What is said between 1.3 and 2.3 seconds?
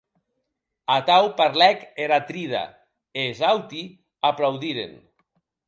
parlèc er